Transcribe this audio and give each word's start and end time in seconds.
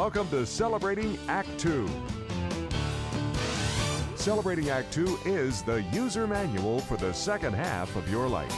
Welcome 0.00 0.30
to 0.30 0.46
Celebrating 0.46 1.18
Act 1.28 1.58
Two. 1.58 1.86
Celebrating 4.14 4.70
Act 4.70 4.90
Two 4.94 5.18
is 5.26 5.60
the 5.60 5.82
user 5.92 6.26
manual 6.26 6.80
for 6.80 6.96
the 6.96 7.12
second 7.12 7.52
half 7.52 7.94
of 7.96 8.10
your 8.10 8.26
life. 8.26 8.50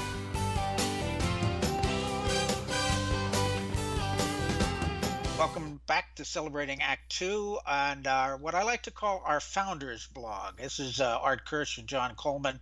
Welcome 5.36 5.80
back 5.88 6.14
to 6.14 6.24
Celebrating 6.24 6.80
Act 6.80 7.10
Two 7.10 7.58
and 7.66 8.06
our, 8.06 8.36
what 8.36 8.54
I 8.54 8.62
like 8.62 8.84
to 8.84 8.92
call 8.92 9.20
our 9.26 9.40
founders 9.40 10.06
blog. 10.06 10.58
This 10.58 10.78
is 10.78 11.00
uh, 11.00 11.18
Art 11.20 11.44
Kirsch 11.44 11.76
and 11.76 11.88
John 11.88 12.14
Coleman. 12.14 12.60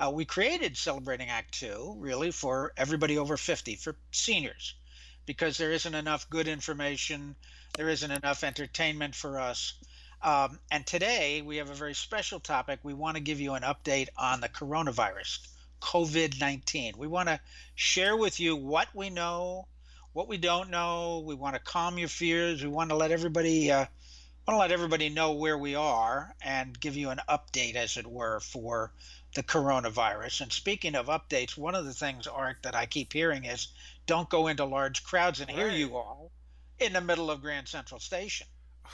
Uh, 0.00 0.10
we 0.12 0.24
created 0.24 0.76
Celebrating 0.76 1.28
Act 1.28 1.54
Two 1.54 1.94
really 2.00 2.32
for 2.32 2.72
everybody 2.76 3.18
over 3.18 3.36
50, 3.36 3.76
for 3.76 3.94
seniors, 4.10 4.74
because 5.26 5.58
there 5.58 5.72
isn't 5.72 5.94
enough 5.94 6.30
good 6.30 6.48
information, 6.48 7.36
there 7.76 7.88
isn't 7.88 8.10
enough 8.10 8.44
entertainment 8.44 9.14
for 9.14 9.38
us. 9.38 9.74
Um, 10.22 10.58
and 10.70 10.86
today 10.86 11.42
we 11.42 11.58
have 11.58 11.68
a 11.68 11.74
very 11.74 11.94
special 11.94 12.40
topic. 12.40 12.80
We 12.82 12.94
want 12.94 13.16
to 13.16 13.22
give 13.22 13.40
you 13.40 13.54
an 13.54 13.62
update 13.62 14.08
on 14.16 14.40
the 14.40 14.48
coronavirus, 14.48 15.46
COVID 15.82 16.40
19. 16.40 16.94
We 16.96 17.06
want 17.06 17.28
to 17.28 17.40
share 17.74 18.16
with 18.16 18.40
you 18.40 18.56
what 18.56 18.88
we 18.94 19.10
know 19.10 19.66
what 20.16 20.28
we 20.28 20.38
don't 20.38 20.70
know. 20.70 21.22
We 21.26 21.34
want 21.34 21.56
to 21.56 21.60
calm 21.60 21.98
your 21.98 22.08
fears. 22.08 22.62
We 22.62 22.70
want 22.70 22.88
to 22.88 22.96
let 22.96 23.10
everybody 23.10 23.70
uh, 23.70 23.84
want 24.48 24.56
to 24.56 24.56
let 24.56 24.72
everybody 24.72 25.10
know 25.10 25.32
where 25.32 25.58
we 25.58 25.74
are 25.74 26.34
and 26.40 26.80
give 26.80 26.96
you 26.96 27.10
an 27.10 27.20
update, 27.28 27.74
as 27.74 27.98
it 27.98 28.06
were, 28.06 28.40
for 28.40 28.92
the 29.36 29.42
coronavirus. 29.42 30.40
And 30.40 30.52
speaking 30.52 30.94
of 30.96 31.06
updates, 31.06 31.56
one 31.56 31.74
of 31.74 31.84
the 31.84 31.92
things, 31.94 32.26
Art, 32.26 32.56
that 32.62 32.74
I 32.74 32.86
keep 32.86 33.12
hearing 33.12 33.44
is 33.44 33.68
don't 34.06 34.28
go 34.28 34.48
into 34.48 34.64
large 34.64 35.04
crowds. 35.04 35.40
And 35.40 35.50
here 35.50 35.70
you 35.70 35.96
are 35.96 36.16
in 36.80 36.94
the 36.94 37.00
middle 37.00 37.30
of 37.30 37.42
Grand 37.42 37.68
Central 37.68 38.00
Station. 38.00 38.48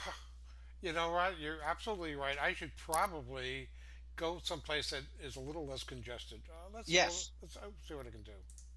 You 0.81 0.91
know 0.91 1.11
what? 1.11 1.39
You're 1.39 1.59
absolutely 1.65 2.15
right. 2.15 2.35
I 2.37 2.53
should 2.55 2.75
probably 2.75 3.69
go 4.17 4.41
someplace 4.43 4.89
that 4.89 5.03
is 5.23 5.37
a 5.37 5.39
little 5.39 5.65
less 5.65 5.81
congested. 5.81 6.41
Uh, 6.49 6.75
let's 6.75 6.89
Yes. 6.89 7.31
Go, 7.39 7.47
let's 7.63 7.87
see 7.87 7.93
what 7.93 8.05
I 8.05 8.09
can 8.09 8.21
do. 8.23 8.33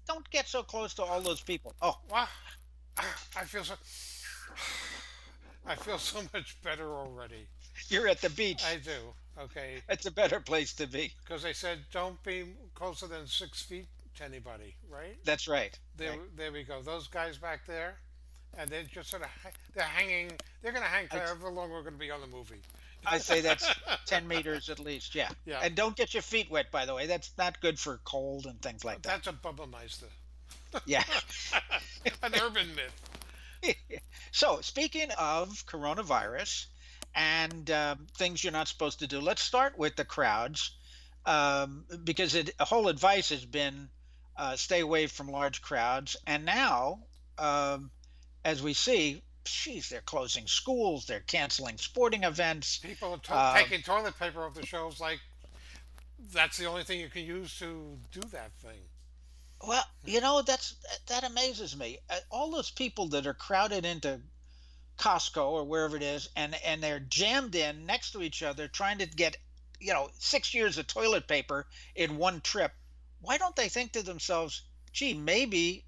Don't 0.07 0.29
get 0.29 0.47
so 0.47 0.63
close 0.63 0.93
to 0.93 1.03
all 1.03 1.19
those 1.19 1.41
people. 1.41 1.75
Oh, 1.81 1.97
Wow, 2.09 2.29
I 3.35 3.43
feel 3.43 3.65
so. 3.65 3.73
I 5.67 5.75
feel 5.75 5.97
so 5.99 6.21
much 6.33 6.55
better 6.63 6.89
already. 6.93 7.45
you're 7.89 8.07
at 8.07 8.21
the 8.21 8.29
beach. 8.29 8.63
I 8.63 8.77
do. 8.77 9.13
Okay, 9.39 9.81
It's 9.89 10.05
a 10.05 10.11
better 10.11 10.39
place 10.39 10.73
to 10.75 10.87
be. 10.87 11.13
because 11.23 11.43
they 11.43 11.53
said 11.53 11.79
don't 11.91 12.21
be 12.23 12.45
closer 12.75 13.07
than 13.07 13.27
six 13.27 13.61
feet 13.61 13.87
to 14.15 14.23
anybody, 14.25 14.75
right? 14.89 15.17
That's 15.25 15.47
right. 15.47 15.77
There, 15.95 16.11
Right. 16.11 16.37
there 16.37 16.51
we 16.51 16.63
go. 16.63 16.81
Those 16.81 17.07
guys 17.07 17.37
back 17.37 17.65
there, 17.67 17.95
and 18.57 18.69
they're 18.69 18.83
just 18.83 19.09
sort 19.11 19.23
of 19.23 19.29
they're 19.75 19.83
hanging. 19.83 20.31
They're 20.61 20.71
going 20.71 20.83
to 20.83 20.89
hang 20.89 21.07
for 21.07 21.19
however 21.19 21.49
long 21.49 21.69
we're 21.69 21.81
going 21.81 21.93
to 21.93 21.99
be 21.99 22.09
on 22.11 22.21
the 22.21 22.27
movie. 22.27 22.61
I 23.05 23.19
say 23.19 23.41
that's 23.41 23.67
10 24.07 24.27
meters 24.27 24.69
at 24.69 24.79
least. 24.79 25.13
Yeah. 25.13 25.29
Yeah. 25.45 25.59
And 25.61 25.75
don't 25.75 25.95
get 25.95 26.13
your 26.15 26.23
feet 26.23 26.49
wet, 26.49 26.71
by 26.71 26.85
the 26.85 26.95
way. 26.95 27.05
That's 27.05 27.31
not 27.37 27.61
good 27.61 27.79
for 27.79 27.99
cold 28.03 28.47
and 28.47 28.59
things 28.61 28.83
like 28.83 29.03
that. 29.03 29.23
That's 29.23 29.27
a 29.27 29.33
Bubba 29.33 29.67
Yeah. 30.85 31.03
an 32.23 32.33
urban 32.41 32.67
myth. 32.75 33.75
so, 34.31 34.59
speaking 34.61 35.09
of 35.17 35.49
coronavirus 35.67 36.65
and 37.17 37.69
um, 37.71 38.07
things 38.15 38.43
you're 38.43 38.53
not 38.53 38.67
supposed 38.67 38.99
to 38.99 39.07
do, 39.07 39.19
let's 39.19 39.41
start 39.41 39.77
with 39.77 39.95
the 39.95 40.05
crowds 40.05 40.71
um, 41.25 41.83
because 42.03 42.35
it, 42.35 42.51
a 42.59 42.65
whole 42.65 42.87
advice 42.87 43.29
has 43.29 43.43
been 43.43 43.89
uh, 44.37 44.55
stay 44.55 44.81
away 44.81 45.07
from 45.07 45.27
large 45.27 45.61
crowds. 45.63 46.15
And 46.27 46.45
now, 46.45 46.99
um, 47.39 47.89
as 48.45 48.61
we 48.61 48.73
see, 48.73 49.23
geez, 49.45 49.89
they're 49.89 50.01
closing 50.01 50.45
schools, 50.45 51.07
they're 51.07 51.19
canceling 51.21 51.77
sporting 51.77 52.23
events. 52.23 52.77
People 52.77 53.13
are 53.13 53.17
to- 53.17 53.37
Um, 53.37 53.55
taking 53.57 53.81
toilet 53.81 54.17
paper 54.19 54.45
off 54.45 54.53
the 54.53 54.65
shelves 54.65 54.99
like 54.99 55.19
that's 56.33 56.57
the 56.57 56.65
only 56.65 56.83
thing 56.83 56.99
you 56.99 57.09
can 57.09 57.23
use 57.23 57.57
to 57.59 57.97
do 58.11 58.21
that 58.31 58.51
thing. 58.61 58.79
Well, 59.67 59.83
you 60.05 60.21
know 60.21 60.43
that's 60.43 60.75
that 61.07 61.23
amazes 61.23 61.75
me. 61.75 61.97
Uh, 62.09 62.17
All 62.29 62.51
those 62.51 62.69
people 62.69 63.07
that 63.09 63.25
are 63.25 63.33
crowded 63.33 63.85
into 63.85 64.19
Costco 64.97 65.45
or 65.45 65.63
wherever 65.63 65.95
it 65.95 66.03
is, 66.03 66.29
and 66.35 66.55
and 66.63 66.81
they're 66.81 66.99
jammed 66.99 67.55
in 67.55 67.85
next 67.85 68.11
to 68.11 68.21
each 68.21 68.43
other, 68.43 68.67
trying 68.67 68.97
to 68.97 69.05
get, 69.05 69.37
you 69.79 69.93
know, 69.93 70.09
six 70.19 70.53
years 70.53 70.77
of 70.77 70.87
toilet 70.87 71.27
paper 71.27 71.67
in 71.95 72.17
one 72.17 72.41
trip. 72.41 72.73
Why 73.21 73.37
don't 73.37 73.55
they 73.55 73.69
think 73.69 73.93
to 73.93 74.03
themselves, 74.03 74.63
"Gee, 74.91 75.13
maybe 75.13 75.85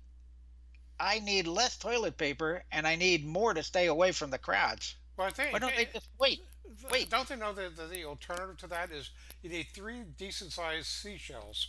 I 1.00 1.20
need 1.20 1.48
less 1.48 1.78
toilet 1.78 2.18
paper 2.18 2.64
and 2.72 2.88
I 2.88 2.96
need 2.96 3.26
more 3.26 3.54
to 3.54 3.64
stay 3.64 3.88
away 3.88 4.12
from 4.12 4.30
the 4.30 4.38
crowds." 4.38 4.96
Well, 5.18 5.28
I 5.28 5.32
think 5.32 5.54
Why 5.54 5.60
don't 5.60 5.76
they 5.76 5.86
just 5.86 6.08
wait? 6.20 6.42
wait. 6.92 7.10
Don't 7.10 7.28
they 7.28 7.36
know 7.36 7.54
that 7.54 7.76
the, 7.76 7.88
the 7.88 8.06
alternative 8.06 8.58
to 8.58 8.68
that 8.68 8.92
is 8.92 9.10
you 9.42 9.50
need 9.50 9.68
three 9.74 10.04
decent 10.18 10.54
sized 10.54 10.88
seashells, 10.88 11.68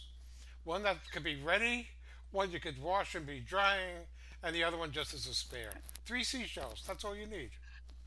one 0.64 0.82
that 0.82 0.98
could 1.10 1.24
be 1.24 1.40
ready, 1.42 1.88
one 2.30 2.50
you 2.50 2.60
could 2.60 2.80
wash 2.80 3.14
and 3.14 3.26
be 3.26 3.40
drying, 3.40 4.06
and 4.42 4.54
the 4.54 4.64
other 4.64 4.76
one 4.76 4.92
just 4.92 5.14
as 5.14 5.26
a 5.26 5.34
spare. 5.34 5.70
Three 6.06 6.24
seashells. 6.24 6.82
That's 6.86 7.04
all 7.04 7.14
you 7.16 7.26
need. 7.26 7.50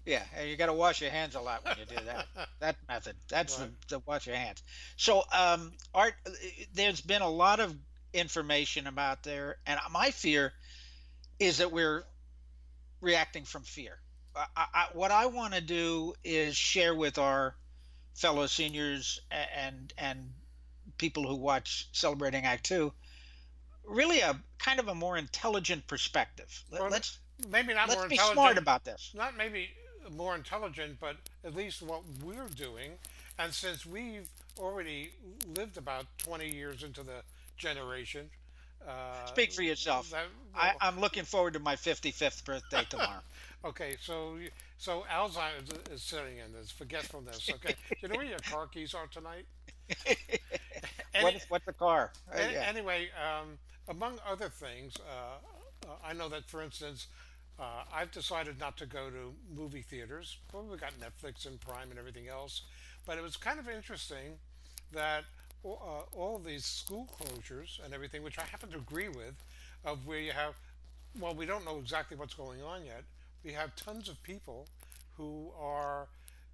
Yeah, 0.06 0.24
and 0.38 0.50
you 0.50 0.58
got 0.58 0.66
to 0.66 0.74
wash 0.74 1.02
your 1.02 1.12
hands 1.12 1.36
a 1.36 1.40
lot 1.40 1.64
when 1.64 1.78
you 1.78 1.86
do 1.86 2.04
that. 2.06 2.26
that 2.60 2.76
method. 2.90 3.16
That's 3.30 3.58
Right. 3.60 3.70
the, 3.88 3.96
the 3.98 4.00
wash 4.06 4.28
your 4.28 4.36
hands. 4.36 4.62
So, 4.98 5.24
um, 5.32 5.72
Art, 5.94 6.14
uh, 6.26 6.32
there's 6.74 7.00
been 7.00 7.22
a 7.22 7.30
lot 7.30 7.60
of 7.62 7.74
information 8.14 8.88
about 8.88 9.24
there, 9.24 9.58
and 9.66 9.80
my 9.92 10.12
fear 10.12 10.52
is 11.40 11.58
that 11.60 11.72
we're 11.72 12.04
reacting 13.00 13.46
from 13.46 13.64
fear. 13.64 13.98
I, 14.36 14.46
I, 14.58 14.86
what 14.94 15.12
I 15.12 15.28
want 15.28 15.54
to 15.54 15.62
do 15.62 16.14
is 16.24 16.56
share 16.56 16.94
with 16.96 17.18
our 17.18 17.56
fellow 18.16 18.48
seniors 18.48 19.22
and 19.32 19.94
and 19.98 20.32
people 20.98 21.28
who 21.28 21.36
watch 21.36 21.88
Celebrating 21.92 22.46
Act 22.46 22.66
Two 22.66 22.94
really 23.88 24.20
a 24.22 24.40
kind 24.60 24.80
of 24.80 24.88
a 24.88 24.96
more 24.96 25.18
intelligent 25.18 25.88
perspective. 25.88 26.64
Let, 26.72 26.82
Well, 26.82 26.90
let's 26.90 27.20
Maybe 27.50 27.74
not 27.74 27.90
let's 27.90 28.00
more 28.00 28.08
be 28.08 28.16
intelligent. 28.16 28.36
smart 28.36 28.58
about 28.58 28.84
this. 28.86 29.12
not 29.16 29.36
maybe 29.36 29.70
more 30.12 30.36
intelligent, 30.36 31.00
but 31.00 31.18
at 31.44 31.56
least 31.56 31.82
what 31.82 32.02
we're 32.24 32.48
doing. 32.48 32.92
And 33.40 33.54
since 33.54 33.86
we've 33.86 34.30
already 34.60 35.12
lived 35.56 35.78
about 35.78 36.06
20 36.20 36.48
years 36.50 36.84
into 36.84 37.04
the 37.04 37.24
generation, 37.58 38.30
uh, 38.88 39.26
Speak 39.26 39.52
for 39.54 39.64
yourself. 39.64 40.10
that- 40.12 40.26
I, 40.56 40.74
I'm 40.82 41.00
looking 41.00 41.24
forward 41.24 41.54
to 41.54 41.60
my 41.60 41.76
55th 41.76 42.46
birthday 42.46 42.86
tomorrow. 42.90 43.22
okay, 43.66 43.96
so 44.02 44.38
so 44.78 45.04
Alzheimer's 45.10 45.72
is 45.92 46.04
sitting 46.04 46.38
in. 46.38 46.52
There's 46.54 46.70
forgetfulness. 46.72 47.50
Okay, 47.50 47.76
do 47.90 47.96
you 48.02 48.08
know 48.10 48.16
where 48.18 48.26
your 48.26 48.40
car 48.40 48.68
keys 48.68 48.94
are 48.94 49.08
tonight? 49.08 49.46
Any- 51.14 51.24
what, 51.24 51.46
what's 51.50 51.66
the 51.66 51.74
car? 51.74 52.12
Uh, 52.34 52.38
yeah. 52.52 52.66
Anyway, 52.68 53.10
um, 53.18 53.58
among 53.88 54.20
other 54.28 54.50
things, 54.50 54.94
uh, 55.00 55.88
uh, 55.88 55.96
I 56.04 56.14
know 56.14 56.30
that, 56.30 56.46
for 56.46 56.62
instance, 56.62 57.08
uh, 57.60 57.84
I've 57.94 58.12
decided 58.12 58.60
not 58.60 58.78
to 58.78 58.86
go 58.86 59.10
to 59.10 59.34
movie 59.56 59.82
theaters. 59.82 60.38
Well, 60.52 60.66
we've 60.70 60.80
got 60.80 60.94
Netflix 61.00 61.46
and 61.46 61.60
Prime 61.60 61.90
and 61.90 62.00
everything 62.00 62.28
else. 62.28 62.62
But 63.06 63.18
it 63.18 63.24
was 63.24 63.38
kind 63.38 63.60
of 63.60 63.70
interesting 63.70 64.40
that 64.92 65.26
all, 65.64 66.08
uh, 66.14 66.18
all 66.18 66.40
these 66.40 66.66
school 66.66 67.08
closures 67.20 67.84
and 67.84 67.94
everything, 67.94 68.24
which 68.24 68.40
I 68.40 68.44
happen 68.44 68.70
to 68.72 68.78
agree 68.78 69.10
with, 69.10 69.36
of 69.86 70.06
where 70.08 70.20
you 70.20 70.32
have, 70.32 70.56
well, 71.20 71.36
we 71.36 71.46
don't 71.46 71.66
know 71.66 71.78
exactly 71.78 72.18
what's 72.18 72.34
going 72.34 72.62
on 72.62 72.86
yet. 72.86 73.04
We 73.44 73.52
have 73.54 73.76
tons 73.76 74.08
of 74.08 74.22
people 74.24 74.68
who 75.18 75.52
are 75.60 76.08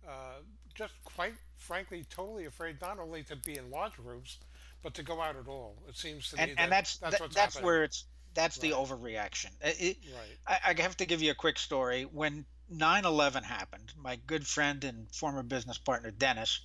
uh, 0.07 0.41
just 0.73 0.94
quite 1.06 1.34
frankly 1.57 2.06
totally 2.09 2.45
afraid 2.45 2.81
not 2.81 3.00
only 3.00 3.23
to 3.23 3.35
be 3.35 3.57
in 3.57 3.69
large 3.69 3.95
groups, 3.97 4.38
but 4.81 4.94
to 4.95 5.03
go 5.03 5.22
out 5.22 5.35
at 5.35 5.47
all. 5.47 5.78
It 5.88 5.97
seems 5.97 6.29
to 6.29 6.38
me 6.38 6.44
and, 6.44 6.51
that 6.51 6.62
and 6.62 6.72
that's 6.72 6.97
that's 6.97 7.19
that- 7.19 7.31
that's 7.31 7.62
where 7.62 7.84
it's 7.84 8.06
that's 8.34 8.57
the 8.57 8.72
overreaction. 8.72 9.51
It- 9.62 9.97
right. 10.16 10.59
I, 10.66 10.73
I 10.78 10.81
have 10.81 10.97
to 10.97 11.06
give 11.06 11.22
you 11.22 11.31
a 11.31 11.35
quick 11.35 11.57
story. 11.57 12.03
When 12.03 12.45
9/11 12.71 13.44
happened, 13.44 13.92
my 13.98 14.18
good 14.27 14.45
friend 14.45 14.83
and 14.83 15.13
former 15.13 15.44
business 15.44 15.77
partner 15.77 16.12
Dennis 16.12 16.62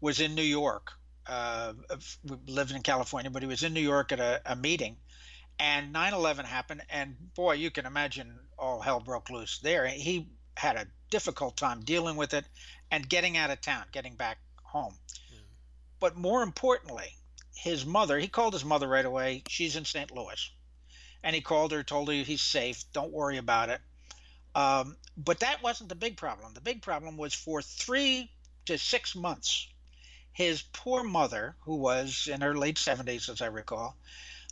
was 0.00 0.20
in 0.20 0.34
New 0.34 0.42
York. 0.42 0.92
Uh, 1.26 1.74
we 2.24 2.36
lived 2.46 2.70
in 2.70 2.82
California, 2.82 3.30
but 3.30 3.42
he 3.42 3.48
was 3.48 3.62
in 3.62 3.74
New 3.74 3.80
York 3.82 4.12
at 4.12 4.20
a, 4.20 4.40
a 4.46 4.56
meeting, 4.56 4.96
and 5.58 5.92
9/11 5.94 6.44
happened. 6.44 6.82
And 6.88 7.16
boy, 7.34 7.54
you 7.54 7.70
can 7.70 7.84
imagine 7.84 8.38
all 8.58 8.80
hell 8.80 9.00
broke 9.00 9.28
loose 9.28 9.58
there. 9.58 9.86
He 9.88 10.28
had 10.56 10.76
a 10.76 10.86
difficult 11.10 11.56
time 11.56 11.80
dealing 11.84 12.16
with 12.16 12.32
it 12.34 12.44
and 12.90 13.08
getting 13.08 13.36
out 13.36 13.50
of 13.50 13.60
town, 13.60 13.84
getting 13.92 14.14
back 14.14 14.38
home. 14.62 14.94
But 16.00 16.16
more 16.16 16.42
importantly, 16.42 17.16
his 17.58 17.84
mother, 17.84 18.18
he 18.18 18.28
called 18.28 18.52
his 18.52 18.64
mother 18.64 18.86
right 18.86 19.04
away. 19.04 19.42
She's 19.48 19.74
in 19.74 19.84
St. 19.84 20.12
Louis. 20.12 20.50
And 21.24 21.34
he 21.34 21.42
called 21.42 21.72
her, 21.72 21.82
told 21.82 22.08
her 22.08 22.14
he's 22.14 22.40
safe. 22.40 22.84
Don't 22.92 23.12
worry 23.12 23.36
about 23.36 23.68
it. 23.68 23.80
Um, 24.54 24.96
but 25.16 25.40
that 25.40 25.62
wasn't 25.62 25.88
the 25.88 25.96
big 25.96 26.16
problem. 26.16 26.54
The 26.54 26.60
big 26.60 26.82
problem 26.82 27.16
was 27.16 27.34
for 27.34 27.60
three 27.60 28.30
to 28.66 28.78
six 28.78 29.16
months, 29.16 29.66
his 30.32 30.62
poor 30.72 31.02
mother, 31.02 31.56
who 31.62 31.76
was 31.76 32.28
in 32.30 32.42
her 32.42 32.56
late 32.56 32.76
70s, 32.76 33.28
as 33.28 33.42
I 33.42 33.46
recall, 33.46 33.96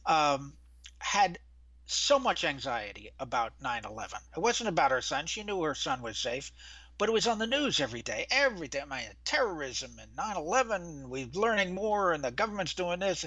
um, 0.05 0.55
had 0.99 1.39
so 1.87 2.19
much 2.19 2.43
anxiety 2.43 3.11
about 3.21 3.53
9/11. 3.61 4.21
It 4.37 4.41
wasn't 4.41 4.69
about 4.69 4.91
her 4.91 5.03
son. 5.03 5.27
She 5.27 5.45
knew 5.45 5.63
her 5.63 5.77
son 5.77 6.03
was 6.03 6.19
safe, 6.19 6.51
but 6.99 7.09
it 7.09 7.13
was 7.13 7.27
on 7.27 7.39
the 7.39 7.47
news 7.47 7.81
every 7.81 8.03
day. 8.03 8.27
Every 8.31 8.69
day, 8.69 8.85
man, 8.85 9.15
terrorism 9.25 9.99
and 9.99 10.17
9/11. 10.17 11.09
We're 11.09 11.27
learning 11.27 11.75
more, 11.75 12.13
and 12.13 12.25
the 12.25 12.31
government's 12.31 12.75
doing 12.75 13.01
this. 13.01 13.25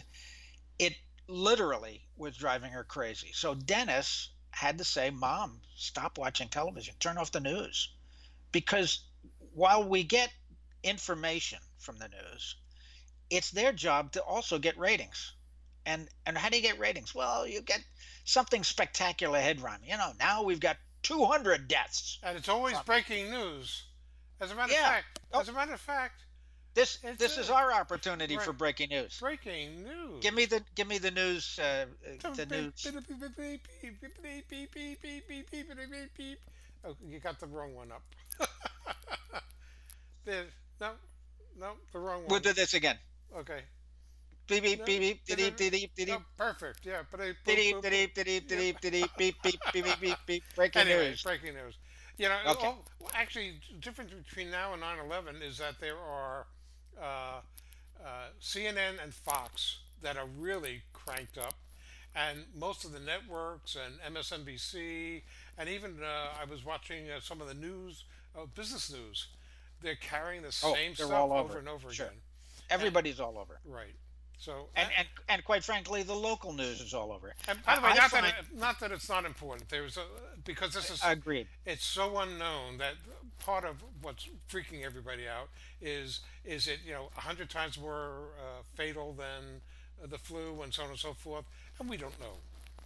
It 0.78 0.96
literally 1.28 2.08
was 2.16 2.38
driving 2.38 2.72
her 2.72 2.84
crazy. 2.84 3.32
So 3.34 3.54
Dennis 3.54 4.30
had 4.52 4.78
to 4.80 4.84
say, 4.84 5.10
"Mom, 5.10 5.62
stop 5.76 6.18
watching 6.18 6.50
television. 6.50 6.96
Turn 7.00 7.18
off 7.18 7.32
the 7.32 7.40
news," 7.40 7.94
because 8.52 9.04
while 9.54 9.84
we 9.84 10.04
get 10.04 10.32
information 10.84 11.60
from 11.78 12.00
the 12.00 12.10
news, 12.10 12.56
it's 13.30 13.52
their 13.52 13.72
job 13.74 14.12
to 14.14 14.24
also 14.24 14.58
get 14.58 14.78
ratings. 14.78 15.34
And 15.86 16.10
and 16.26 16.38
how 16.38 16.50
do 16.50 16.58
you 16.58 16.64
get 16.64 16.80
ratings? 16.80 17.14
Well, 17.16 17.48
you 17.48 17.62
get 17.62 17.84
something 18.26 18.64
spectacular 18.64 19.40
headline. 19.40 19.84
You 19.84 19.98
know, 19.98 20.14
now 20.20 20.44
we've 20.44 20.60
got 20.60 20.78
200 21.10 21.68
deaths. 21.68 22.20
And 22.22 22.38
it's 22.38 22.48
always 22.50 22.78
breaking 22.86 23.32
news. 23.32 23.84
As 24.40 24.52
a 24.52 24.56
matter 24.56 24.72
of 24.72 24.78
fact, 24.86 25.20
Oh, 25.34 25.40
as 25.42 25.50
a 25.50 25.54
matter 25.54 25.74
of 25.74 25.82
fact, 25.82 26.22
this 26.76 27.00
this 27.18 27.38
is 27.40 27.50
our 27.50 27.74
opportunity 27.74 28.38
for 28.38 28.54
breaking 28.54 28.90
news. 28.90 29.18
breaking 29.20 29.84
news. 29.84 30.22
Give 30.22 30.36
me 30.36 30.46
the 30.46 30.64
give 30.76 30.88
me 30.88 31.00
the 31.00 31.10
news. 31.10 31.58
Uh, 31.60 31.88
uh, 32.24 32.34
the 32.36 32.46
news. 32.46 32.74
Oh, 36.86 36.96
you 37.08 37.20
got 37.20 37.40
the 37.40 37.48
wrong 37.48 37.74
one 37.76 37.92
up. 37.92 38.04
There- 40.26 40.46
no, 40.80 40.92
no, 41.58 41.74
the 41.92 42.00
wrong 42.00 42.20
one. 42.22 42.28
We'll 42.30 42.40
do 42.40 42.54
this 42.54 42.74
again. 42.76 42.98
Okay. 43.36 43.62
Beep 44.50 44.64
beep 44.64 44.86
beep 44.86 45.00
beep 45.00 45.26
beep 45.28 45.58
beep 45.58 45.72
beep 45.72 45.96
beep 45.96 46.08
no, 46.08 46.18
beep 46.18 46.26
perfect. 46.38 46.80
Yeah, 46.86 47.04
beep 47.12 47.36
beep 47.46 47.76
beep 47.84 48.16
beep 48.16 48.48
beep 48.50 48.82
beep 48.82 49.10
beep 49.18 49.36
beep 49.44 49.60
beep 49.74 50.00
beep 50.02 50.18
beep. 50.26 50.44
Breaking 50.56 50.86
news. 50.86 51.22
breaking 51.24 51.54
news. 51.54 51.76
You 52.18 52.28
know, 52.30 52.38
Okay. 52.48 52.68
oh, 52.68 52.84
well, 53.00 53.12
actually, 53.14 53.60
the 53.72 53.78
difference 53.80 54.12
between 54.12 54.52
now 54.52 54.74
and 54.74 54.82
9/11 54.82 55.42
is 55.42 55.58
that 55.60 55.80
there 55.80 55.98
are 55.98 56.48
uh, 57.00 57.42
uh, 58.04 58.28
CNN 58.42 59.02
and 59.02 59.14
Fox 59.14 59.78
that 60.02 60.18
are 60.18 60.26
really 60.38 60.82
cranked 60.92 61.38
up, 61.38 61.54
and 62.16 62.46
most 62.56 62.84
of 62.84 62.92
the 62.92 63.00
networks 63.00 63.76
and 63.78 64.00
MSNBC, 64.16 65.22
and 65.58 65.70
even 65.70 66.04
uh, 66.04 66.42
I 66.42 66.46
was 66.46 66.66
watching 66.66 67.10
uh, 67.10 67.20
some 67.22 67.40
of 67.40 67.48
the 67.48 67.54
news, 67.54 68.04
uh, 68.38 68.46
business 68.48 68.92
news. 68.92 69.28
They're 69.82 69.96
carrying 69.96 70.42
the 70.42 70.50
Oh, 70.64 70.74
same 70.74 70.94
they're 70.98 71.06
stuff 71.06 71.12
all 71.14 71.32
over 71.32 71.52
over. 71.52 71.60
and 71.60 71.70
over 71.70 71.94
Sure. 71.94 72.08
again. 72.08 72.18
Everybody's 72.70 73.20
all 73.22 73.38
over. 73.38 73.60
Right. 73.64 73.96
So 74.40 74.70
And 74.76 74.90
and 74.98 75.08
and 75.28 75.44
quite 75.44 75.66
frankly, 75.66 76.02
the 76.02 76.16
local 76.16 76.54
news 76.54 76.80
is 76.80 76.94
all 76.94 77.12
over. 77.12 77.34
And 77.48 77.64
by 77.66 77.76
the 77.76 77.82
way, 77.82 77.94
not 77.94 78.10
find, 78.10 78.26
that 78.26 78.36
it, 78.40 78.58
not 78.58 78.80
that 78.80 78.92
it's 78.92 79.10
not 79.10 79.26
important. 79.26 79.68
There's 79.68 79.98
a 79.98 80.04
because 80.46 80.74
this 80.74 80.90
is 80.90 81.02
agreed. 81.04 81.48
it's 81.66 81.84
so 81.84 82.18
unknown 82.20 82.78
that 82.78 82.94
part 83.40 83.66
of 83.66 83.84
what's 84.02 84.30
freaking 84.50 84.86
everybody 84.86 85.28
out 85.28 85.50
is 85.82 86.22
is 86.46 86.68
it 86.68 86.80
you 86.86 86.94
know 86.94 87.10
a 87.18 87.22
hundred 87.22 87.50
times 87.50 87.78
more 87.78 88.30
uh, 88.40 88.62
fatal 88.76 89.14
than 89.14 89.62
the 90.10 90.18
flu 90.18 90.62
and 90.62 90.74
so 90.74 90.84
on 90.84 90.90
and 90.90 91.00
so 91.00 91.14
forth, 91.14 91.44
and 91.78 91.90
we 91.90 91.98
don't 91.98 92.18
know. 92.22 92.38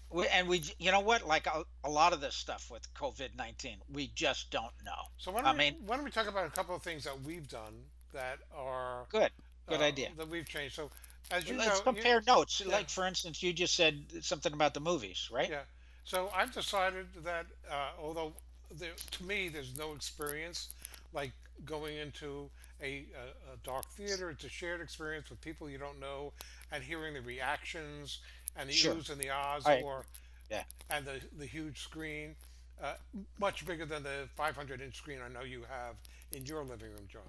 We, 0.10 0.28
and 0.28 0.48
we, 0.48 0.64
you 0.78 0.92
know 0.92 1.00
what? 1.00 1.26
Like 1.28 1.48
a, 1.48 1.64
a 1.84 1.90
lot 1.90 2.14
of 2.14 2.22
this 2.22 2.36
stuff 2.36 2.70
with 2.72 2.92
COVID 2.96 3.36
nineteen, 3.38 3.78
we 3.92 4.12
just 4.16 4.50
don't 4.50 4.74
know. 4.84 4.92
So 5.18 5.32
why 5.32 5.40
don't, 5.42 5.48
I 5.48 5.52
we, 5.52 5.58
mean, 5.58 5.76
why 5.86 5.96
don't 5.96 6.06
we 6.06 6.12
talk 6.12 6.28
about 6.28 6.48
a 6.48 6.52
couple 6.52 6.76
of 6.76 6.82
things 6.82 7.04
that 7.04 7.22
we've 7.24 7.48
done 7.48 7.74
that 8.12 8.40
are 8.56 9.06
good, 9.10 9.32
good 9.68 9.82
uh, 9.82 9.86
idea. 9.86 10.10
that 10.18 10.30
we've 10.30 10.48
changed. 10.48 10.76
So 10.76 10.90
as 11.32 11.48
you 11.48 11.58
Let's 11.58 11.70
know, 11.70 11.76
you- 11.78 11.82
compare 11.84 12.22
notes. 12.22 12.62
yeah. 12.66 12.72
Like 12.72 12.90
for 12.90 13.06
instance, 13.08 13.42
you 13.44 13.54
just 13.54 13.76
said 13.76 14.04
something 14.22 14.54
about 14.54 14.74
the 14.74 14.80
movies, 14.80 15.30
right? 15.32 15.50
Yeah. 15.50 15.62
So 16.06 16.30
I've 16.36 16.54
decided 16.54 17.08
that 17.24 17.46
uh, 17.72 17.92
although 18.02 18.34
there, 18.72 18.92
to 19.12 19.24
me 19.24 19.50
there's 19.50 19.78
no 19.78 19.94
experience 19.94 20.70
like 21.14 21.32
going 21.66 21.98
into 21.98 22.50
a, 22.82 23.06
a, 23.16 23.54
a 23.54 23.58
dark 23.64 23.86
theater, 23.92 24.30
it's 24.30 24.44
a 24.44 24.50
shared 24.50 24.82
experience 24.82 25.30
with 25.30 25.40
people 25.42 25.70
you 25.70 25.78
don't 25.78 26.00
know 26.00 26.34
and 26.72 26.84
hearing 26.84 27.14
the 27.14 27.22
reactions 27.22 28.20
and 28.58 28.68
the 28.70 28.74
Sure. 28.74 28.96
oohs 28.96 29.10
and 29.10 29.20
the 29.22 29.30
ahs 29.30 29.66
I 29.66 29.82
or 29.82 30.06
Yeah. 30.50 30.64
and 30.90 31.06
the, 31.06 31.22
the 31.38 31.46
huge 31.46 31.80
screen, 31.80 32.36
uh, 32.84 32.96
much 33.40 33.66
bigger 33.66 33.86
than 33.86 34.04
the 34.04 34.28
500 34.36 34.82
inch 34.82 34.96
screen 34.98 35.20
I 35.26 35.32
know 35.32 35.42
you 35.46 35.62
have 35.70 35.96
in 36.34 36.46
your 36.46 36.64
living 36.64 36.90
room, 36.92 37.08
John. 37.08 37.22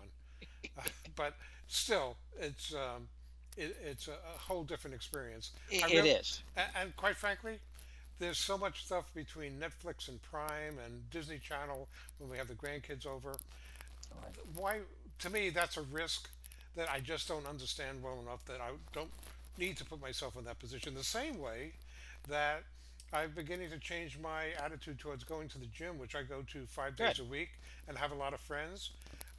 Uh, 0.77 0.83
but 1.17 1.37
still, 1.69 2.17
it's 2.41 2.75
um, 2.75 3.07
it, 3.57 3.77
it's 3.85 4.09
a, 4.09 4.13
a 4.13 4.39
whole 4.39 4.65
different 4.65 4.95
experience. 4.95 5.53
It 5.71 5.85
real- 5.91 6.05
is. 6.05 6.43
and, 6.57 6.67
and 6.81 6.97
quite 6.97 7.17
frankly, 7.17 7.59
there's 8.19 8.39
so 8.39 8.57
much 8.57 8.85
stuff 8.85 9.13
between 9.15 9.59
Netflix 9.61 10.09
and 10.09 10.21
Prime 10.23 10.79
and 10.85 11.09
Disney 11.11 11.39
Channel 11.39 11.89
when 12.19 12.31
we 12.31 12.37
have 12.39 12.49
the 12.49 12.55
grandkids 12.55 13.07
over. 13.07 13.35
Why, 14.55 14.81
to 15.21 15.31
me, 15.31 15.51
that's 15.51 15.77
a 15.77 15.83
risk 15.83 16.29
that 16.77 16.89
I 16.91 17.01
just 17.01 17.29
don't 17.29 17.47
understand 17.47 18.03
well 18.03 18.21
enough 18.21 18.45
that 18.47 18.61
I 18.61 18.71
don't 18.93 19.11
need 19.59 19.77
to 19.79 19.85
put 19.85 20.01
myself 20.01 20.37
in 20.37 20.45
that 20.45 20.59
position. 20.59 20.95
The 20.95 21.05
same 21.05 21.39
way 21.39 21.73
that 22.29 22.63
I'm 23.13 23.31
beginning 23.31 23.71
to 23.71 23.79
change 23.79 24.19
my 24.19 24.47
attitude 24.63 24.99
towards 24.99 25.25
going 25.25 25.49
to 25.51 25.59
the 25.59 25.67
gym, 25.67 25.99
which 25.99 26.15
I 26.15 26.23
go 26.23 26.43
to 26.53 26.67
five 26.67 26.97
days 26.97 27.19
Good. 27.19 27.27
a 27.27 27.31
week 27.31 27.51
and 27.89 27.97
have 27.97 28.11
a 28.13 28.17
lot 28.17 28.33
of 28.33 28.41
friends. 28.41 28.91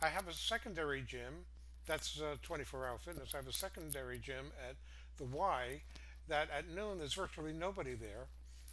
I 0.01 0.07
have 0.07 0.27
a 0.27 0.33
secondary 0.33 1.01
gym 1.01 1.45
that's 1.85 2.19
uh, 2.19 2.35
24 2.41 2.85
hour 2.85 2.97
fitness. 2.97 3.33
I 3.33 3.37
have 3.37 3.47
a 3.47 3.53
secondary 3.53 4.17
gym 4.19 4.45
at 4.69 4.75
the 5.17 5.25
Y 5.25 5.81
that 6.27 6.49
at 6.55 6.69
noon 6.69 6.97
there's 6.97 7.13
virtually 7.13 7.53
nobody 7.53 7.93
there. 7.93 8.27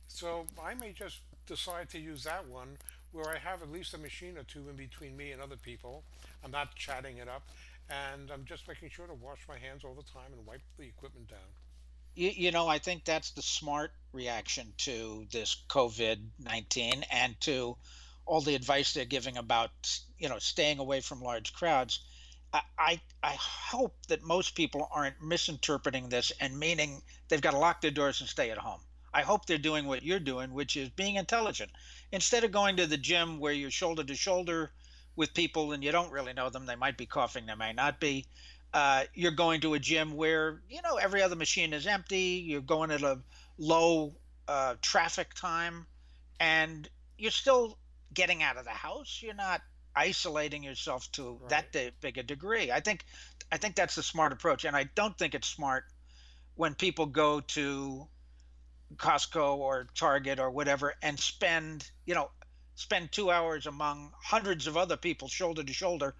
So 0.08 0.46
I 0.62 0.74
may 0.74 0.92
just 0.92 1.20
decide 1.46 1.88
to 1.90 1.98
use 1.98 2.24
that 2.24 2.46
one 2.48 2.76
where 3.12 3.28
I 3.28 3.38
have 3.38 3.62
at 3.62 3.70
least 3.70 3.94
a 3.94 3.98
machine 3.98 4.38
or 4.38 4.42
two 4.42 4.68
in 4.70 4.76
between 4.76 5.16
me 5.16 5.32
and 5.32 5.40
other 5.40 5.56
people. 5.56 6.02
I'm 6.44 6.50
not 6.50 6.74
chatting 6.74 7.18
it 7.18 7.28
up 7.28 7.42
and 7.90 8.30
I'm 8.30 8.44
just 8.44 8.66
making 8.68 8.90
sure 8.90 9.06
to 9.06 9.14
wash 9.14 9.40
my 9.48 9.58
hands 9.58 9.84
all 9.84 9.94
the 9.94 10.02
time 10.02 10.32
and 10.36 10.46
wipe 10.46 10.62
the 10.78 10.84
equipment 10.84 11.28
down. 11.28 11.38
You, 12.14 12.30
you 12.30 12.50
know, 12.50 12.68
I 12.68 12.78
think 12.78 13.04
that's 13.04 13.30
the 13.30 13.42
smart 13.42 13.92
reaction 14.12 14.72
to 14.78 15.26
this 15.30 15.56
COVID 15.68 16.18
19 16.38 17.04
and 17.10 17.40
to 17.42 17.76
all 18.26 18.40
the 18.40 18.54
advice 18.54 18.92
they're 18.92 19.04
giving 19.04 19.36
about, 19.36 19.70
you 20.18 20.28
know, 20.28 20.38
staying 20.38 20.78
away 20.78 21.00
from 21.00 21.20
large 21.20 21.52
crowds. 21.52 22.00
I, 22.52 23.00
I, 23.22 23.34
hope 23.38 23.94
that 24.08 24.22
most 24.22 24.54
people 24.54 24.88
aren't 24.92 25.22
misinterpreting 25.22 26.10
this 26.10 26.32
and 26.38 26.58
meaning 26.58 27.02
they've 27.28 27.40
got 27.40 27.52
to 27.52 27.58
lock 27.58 27.80
their 27.80 27.90
doors 27.90 28.20
and 28.20 28.28
stay 28.28 28.50
at 28.50 28.58
home. 28.58 28.80
I 29.14 29.22
hope 29.22 29.46
they're 29.46 29.56
doing 29.56 29.86
what 29.86 30.02
you're 30.02 30.20
doing, 30.20 30.52
which 30.52 30.76
is 30.76 30.90
being 30.90 31.16
intelligent. 31.16 31.70
Instead 32.10 32.44
of 32.44 32.52
going 32.52 32.76
to 32.76 32.86
the 32.86 32.98
gym 32.98 33.38
where 33.40 33.52
you're 33.52 33.70
shoulder 33.70 34.04
to 34.04 34.14
shoulder 34.14 34.70
with 35.16 35.32
people 35.32 35.72
and 35.72 35.82
you 35.82 35.92
don't 35.92 36.12
really 36.12 36.34
know 36.34 36.50
them, 36.50 36.66
they 36.66 36.76
might 36.76 36.98
be 36.98 37.06
coughing, 37.06 37.46
they 37.46 37.54
may 37.54 37.72
not 37.72 38.00
be 38.00 38.26
uh, 38.74 39.04
you're 39.14 39.32
going 39.32 39.60
to 39.60 39.74
a 39.74 39.78
gym 39.78 40.16
where 40.16 40.62
you 40.68 40.80
know 40.82 40.96
every 40.96 41.22
other 41.22 41.36
machine 41.36 41.72
is 41.72 41.86
empty 41.86 42.42
you're 42.46 42.60
going 42.60 42.90
at 42.90 43.02
a 43.02 43.18
low 43.58 44.14
uh, 44.48 44.74
traffic 44.80 45.34
time 45.34 45.86
and 46.40 46.88
you're 47.18 47.30
still 47.30 47.78
getting 48.14 48.42
out 48.42 48.56
of 48.56 48.64
the 48.64 48.70
house 48.70 49.20
you're 49.22 49.34
not 49.34 49.60
isolating 49.94 50.62
yourself 50.62 51.10
to 51.12 51.38
Right. 51.40 51.48
that 51.50 51.72
de- 51.72 51.92
big 52.00 52.18
a 52.18 52.22
degree 52.22 52.70
i 52.70 52.80
think 52.80 53.04
i 53.50 53.56
think 53.56 53.74
that's 53.76 53.94
the 53.94 54.02
smart 54.02 54.32
approach 54.32 54.64
and 54.64 54.76
i 54.76 54.84
don't 54.94 55.16
think 55.18 55.34
it's 55.34 55.48
smart 55.48 55.84
when 56.54 56.74
people 56.74 57.06
go 57.06 57.40
to 57.40 58.06
costco 58.96 59.56
or 59.56 59.86
target 59.94 60.38
or 60.38 60.50
whatever 60.50 60.94
and 61.02 61.18
spend 61.18 61.90
you 62.06 62.14
know 62.14 62.30
spend 62.74 63.12
two 63.12 63.30
hours 63.30 63.66
among 63.66 64.12
hundreds 64.22 64.66
of 64.66 64.76
other 64.76 64.96
people 64.96 65.28
shoulder 65.28 65.62
to 65.62 65.72
shoulder 65.72 66.14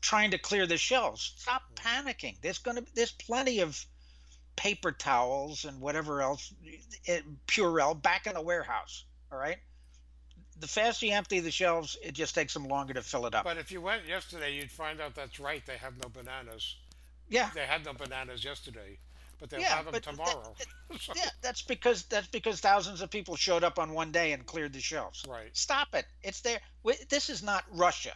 trying 0.00 0.30
to 0.30 0.38
clear 0.38 0.66
the 0.66 0.76
shelves. 0.76 1.32
Stop 1.36 1.62
panicking. 1.74 2.36
There's 2.42 2.58
going 2.58 2.76
to 2.76 2.84
there's 2.94 3.12
plenty 3.12 3.60
of 3.60 3.84
paper 4.54 4.92
towels 4.92 5.64
and 5.64 5.80
whatever 5.80 6.22
else 6.22 6.52
it, 7.04 7.24
Purell 7.46 8.00
back 8.00 8.26
in 8.26 8.34
the 8.34 8.42
warehouse. 8.42 9.04
All 9.32 9.38
right. 9.38 9.56
The 10.58 10.66
faster 10.68 11.06
you 11.06 11.12
empty 11.12 11.40
the 11.40 11.50
shelves, 11.50 11.96
it 12.02 12.12
just 12.12 12.34
takes 12.34 12.54
them 12.54 12.66
longer 12.66 12.94
to 12.94 13.02
fill 13.02 13.26
it 13.26 13.34
up. 13.34 13.44
But 13.44 13.58
if 13.58 13.70
you 13.70 13.80
went 13.80 14.06
yesterday, 14.08 14.54
you'd 14.56 14.70
find 14.70 15.00
out 15.00 15.14
that's 15.14 15.38
right. 15.38 15.64
They 15.66 15.76
have 15.76 15.94
no 16.02 16.08
bananas. 16.08 16.76
yeah. 17.28 17.50
They 17.54 17.66
had 17.66 17.84
no 17.84 17.92
bananas 17.92 18.42
yesterday, 18.42 18.96
but 19.38 19.50
they'll 19.50 19.60
Yeah, 19.60 19.74
have 19.76 19.84
them 19.84 19.92
but 19.92 20.02
that- 20.04 20.10
tomorrow. 20.12 20.54
So- 20.98 21.12
Yeah, 21.16 21.28
that's 21.42 21.60
because 21.62 22.04
that's 22.04 22.28
because 22.28 22.60
thousands 22.60 23.02
of 23.02 23.10
people 23.10 23.36
showed 23.36 23.64
up 23.64 23.78
on 23.78 23.92
one 23.92 24.12
day 24.12 24.32
and 24.32 24.46
cleared 24.46 24.72
the 24.72 24.80
shelves. 24.80 25.24
Right. 25.28 25.50
Stop 25.52 25.88
it. 25.94 26.06
It's 26.22 26.40
there. 26.40 26.60
We, 26.82 26.94
this 27.10 27.28
is 27.28 27.42
not 27.42 27.64
Russia. 27.72 28.12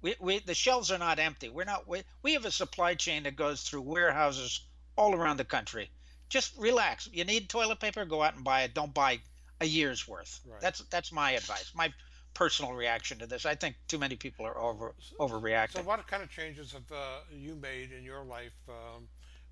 We, 0.00 0.14
we 0.20 0.38
the 0.40 0.54
shelves 0.54 0.90
are 0.90 0.98
not 0.98 1.18
empty. 1.20 1.48
We're 1.48 1.64
not. 1.64 1.86
We, 1.86 2.02
we 2.22 2.32
have 2.34 2.44
a 2.44 2.50
supply 2.50 2.94
chain 2.94 3.22
that 3.24 3.36
goes 3.36 3.62
through 3.62 3.82
warehouses 3.82 4.60
all 4.96 5.14
around 5.14 5.36
the 5.36 5.44
country. 5.44 5.90
Just 6.28 6.56
relax. 6.58 7.08
You 7.12 7.24
need 7.24 7.48
toilet 7.48 7.78
paper, 7.80 8.04
go 8.04 8.22
out 8.22 8.34
and 8.34 8.42
buy 8.44 8.62
it. 8.62 8.74
Don't 8.74 8.92
buy 8.94 9.20
a 9.60 9.66
year's 9.66 10.06
worth. 10.06 10.40
Right. 10.46 10.60
That's 10.60 10.80
that's 10.90 11.12
my 11.12 11.32
advice. 11.32 11.72
My 11.74 11.92
personal 12.34 12.72
reaction 12.72 13.18
to 13.18 13.26
this. 13.26 13.44
I 13.46 13.54
think 13.54 13.76
too 13.88 13.98
many 13.98 14.16
people 14.16 14.46
are 14.46 14.56
over 14.58 14.94
overreacting. 15.18 15.72
So, 15.76 15.82
what 15.82 16.06
kind 16.06 16.22
of 16.22 16.30
changes 16.30 16.72
have 16.72 16.90
uh, 16.92 17.20
you 17.32 17.54
made 17.56 17.90
in 17.92 18.04
your 18.04 18.24
life, 18.24 18.52
um, 18.68 19.08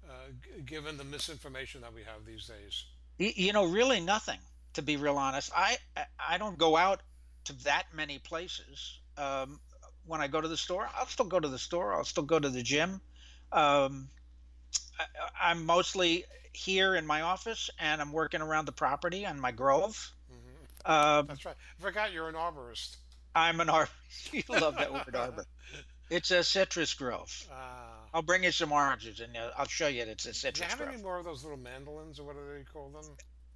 uh, 0.08 0.12
g- 0.42 0.62
given 0.62 0.96
the 0.96 1.04
misinformation 1.04 1.80
that 1.80 1.92
we 1.92 2.02
have 2.02 2.24
these 2.24 2.46
days? 2.46 2.84
You 3.18 3.52
know, 3.52 3.64
really 3.66 4.00
nothing. 4.00 4.38
to 4.74 4.82
be 4.82 4.98
real 4.98 5.16
honest. 5.16 5.50
I 5.56 5.78
I- 5.96 6.06
I 6.34 6.38
don't 6.38 6.58
go 6.58 6.76
out 6.76 7.00
to 7.44 7.52
that 7.64 7.84
many 7.94 8.18
places. 8.18 9.00
Um, 9.16 9.58
when 10.04 10.20
I 10.20 10.28
go 10.28 10.40
to 10.40 10.48
the 10.48 10.56
store, 10.56 10.88
I'll 10.94 11.06
still 11.06 11.24
go 11.24 11.40
to 11.40 11.48
the 11.48 11.58
store. 11.58 11.94
I'll 11.94 12.04
still 12.04 12.24
go 12.24 12.38
to 12.38 12.50
the 12.50 12.62
gym. 12.62 13.00
Um, 13.52 14.10
I, 15.00 15.50
I'm 15.50 15.64
mostly 15.64 16.24
here 16.56 16.94
in 16.94 17.06
my 17.06 17.22
office, 17.22 17.70
and 17.78 18.00
I'm 18.00 18.12
working 18.12 18.40
around 18.40 18.64
the 18.64 18.72
property 18.72 19.26
on 19.26 19.38
my 19.40 19.52
grove. 19.52 20.12
hmm 20.28 20.90
Um, 20.90 21.26
That's 21.26 21.44
right. 21.44 21.56
I 21.78 21.82
forgot 21.82 22.12
you're 22.12 22.28
an 22.28 22.34
arborist. 22.34 22.96
I'm 23.34 23.60
an 23.60 23.68
arborist. 23.68 23.88
you 24.32 24.42
love 24.48 24.76
that 24.76 24.92
word, 24.92 25.14
arbor. 25.14 25.44
It's 26.08 26.30
a 26.30 26.44
citrus 26.44 26.94
grove. 26.94 27.46
Uh, 27.50 27.54
I'll 28.14 28.22
bring 28.22 28.44
you 28.44 28.52
some 28.52 28.70
oranges, 28.70 29.18
and 29.18 29.36
uh, 29.36 29.50
I'll 29.58 29.66
show 29.66 29.88
you 29.88 30.04
that 30.04 30.10
it's 30.12 30.26
a 30.26 30.32
citrus. 30.32 30.68
do 30.68 30.74
you 30.74 30.84
have 30.84 30.94
any 30.94 31.02
more 31.02 31.18
of 31.18 31.24
those 31.24 31.42
little 31.42 31.58
mandolins 31.58 32.20
or 32.20 32.24
what 32.26 32.36
do 32.36 32.42
they 32.56 32.62
call 32.62 32.90
them? 32.90 33.04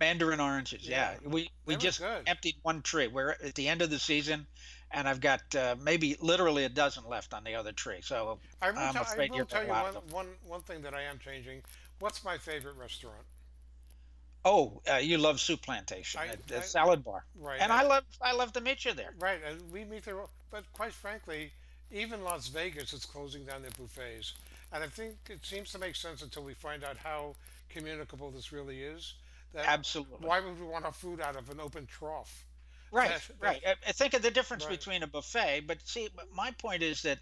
Mandarin 0.00 0.40
oranges, 0.40 0.88
yeah. 0.88 1.12
Yeah, 1.23 1.28
We 1.30 1.50
we 1.66 1.76
they 1.76 1.80
just 1.80 2.02
emptied 2.26 2.57
one 2.62 2.83
tree. 2.83 3.07
We're 3.07 3.30
at 3.30 3.54
the 3.54 3.69
end 3.69 3.83
of 3.83 3.90
the 3.90 3.99
season, 3.99 4.47
and 4.90 5.07
I've 5.09 5.21
got 5.21 5.54
uh, 5.54 5.76
maybe 5.80 6.16
literally 6.21 6.64
a 6.64 6.69
dozen 6.69 7.04
left 7.09 7.35
on 7.35 7.45
the 7.45 7.54
other 7.54 7.73
tree. 7.73 8.00
So 8.02 8.38
I 8.62 8.71
will, 8.71 8.78
I'm 8.78 8.92
tell, 8.95 9.04
I 9.04 9.16
will 9.16 9.37
you're 9.37 9.45
tell 9.45 9.62
you 9.62 9.69
one, 9.69 9.95
one, 10.11 10.26
one 10.47 10.62
thing 10.62 10.83
that 10.83 10.95
I 10.95 11.02
am 11.02 11.19
changing. 11.19 11.62
What's 12.00 12.25
my 12.25 12.38
favorite 12.38 12.76
restaurant? 12.76 13.25
Oh, 14.45 14.80
uh, 14.90 14.97
you 14.97 15.19
love 15.19 15.38
Soup 15.38 15.61
Plantation, 15.61 16.19
I- 16.21 16.35
the 16.47 16.59
I- 16.59 16.62
salad 16.62 17.04
bar, 17.04 17.25
Right. 17.37 17.61
and 17.61 17.71
I 17.71 17.83
love 17.83 18.04
I 18.23 18.33
love 18.33 18.54
to 18.54 18.61
meet 18.62 18.87
you 18.87 18.95
there. 18.95 19.12
Right, 19.19 19.40
and 19.45 19.71
we 19.71 19.85
meet 19.85 20.04
there. 20.04 20.25
But 20.50 20.64
quite 20.73 20.95
frankly, 20.95 21.52
even 21.92 22.25
Las 22.25 22.49
Vegas 22.49 22.95
is 22.95 23.04
closing 23.04 23.45
down 23.45 23.61
their 23.62 23.71
buffets, 23.73 24.33
and 24.73 24.83
I 24.83 24.88
think 24.88 25.19
it 25.28 25.45
seems 25.45 25.71
to 25.73 25.78
make 25.78 25.95
sense 25.95 26.23
until 26.23 26.42
we 26.42 26.54
find 26.54 26.83
out 26.85 26.97
how 26.97 27.37
communicable 27.69 28.30
this 28.30 28.50
really 28.50 28.83
is. 28.83 29.12
That 29.52 29.66
Absolutely. 29.66 30.26
why 30.26 30.40
would 30.40 30.59
we 30.59 30.66
want 30.66 30.87
our 30.87 30.92
food 30.92 31.21
out 31.21 31.37
of 31.37 31.50
an 31.50 31.61
open 31.61 31.87
trough? 31.87 32.47
Right, 32.92 33.11
That- 33.11 33.40
right. 33.40 33.62
I, 33.66 33.75
I 33.88 33.92
think 33.92 34.14
of 34.14 34.23
the 34.23 34.30
difference 34.30 34.64
Right. 34.64 34.78
between 34.78 35.02
a 35.02 35.07
buffet, 35.07 35.61
but 35.66 35.87
see, 35.87 36.09
my 36.33 36.50
point 36.52 36.83
is 36.83 37.02
that, 37.02 37.19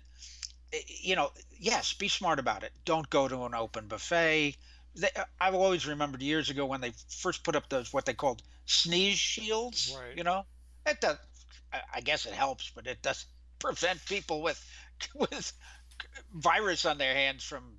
you 1.03 1.17
know, 1.17 1.31
yes, 1.59 1.93
be 1.95 2.09
smart 2.09 2.39
about 2.39 2.63
it. 2.63 2.73
Don't 2.85 3.09
go 3.09 3.29
to 3.29 3.45
an 3.45 3.55
open 3.55 3.89
buffet. 3.89 4.57
They, 4.95 5.11
uh, 5.17 5.25
I've 5.41 5.55
always 5.55 5.87
remembered 5.87 6.23
years 6.23 6.51
ago 6.51 6.67
when 6.67 6.81
they 6.81 6.93
first 7.09 7.43
put 7.45 7.57
up 7.57 7.69
those 7.69 7.93
what 7.93 8.07
they 8.07 8.15
called 8.15 8.43
sneeze 8.67 9.19
shields. 9.19 9.97
Right. 9.99 10.17
You 10.17 10.25
know, 10.25 10.45
it 10.87 11.01
does. 11.01 11.17
I, 11.95 12.01
guess 12.01 12.25
it 12.25 12.33
helps, 12.33 12.71
but 12.75 12.87
it 12.87 13.03
doesn't 13.03 13.29
prevent 13.59 14.05
people 14.07 14.41
with 14.41 14.59
with 15.15 15.53
virus 16.33 16.87
on 16.87 16.97
their 16.99 17.15
hands 17.15 17.45
from 17.45 17.77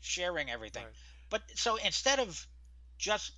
sharing 0.00 0.50
everything. 0.50 0.84
Right. 0.84 0.92
But 1.30 1.42
so 1.54 1.76
instead 1.76 2.20
of 2.20 2.46
just 2.98 3.32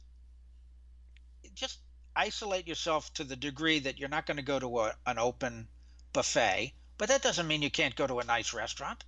just 1.54 1.78
isolate 2.16 2.66
yourself 2.66 3.12
to 3.14 3.24
the 3.24 3.36
degree 3.36 3.80
that 3.80 3.98
you're 3.98 4.08
not 4.08 4.26
going 4.26 4.36
to 4.36 4.42
go 4.42 4.58
to 4.58 4.80
a, 4.80 4.94
an 5.06 5.18
open 5.18 5.68
buffet, 6.12 6.72
but 6.98 7.08
that 7.08 7.22
doesn't 7.22 7.46
mean 7.46 7.62
you 7.62 7.70
can't 7.70 7.96
go 7.96 8.06
to 8.06 8.18
a 8.20 8.24
nice 8.24 8.52
restaurant 8.52 9.04